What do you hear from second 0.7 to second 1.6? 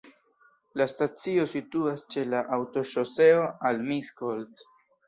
La stacio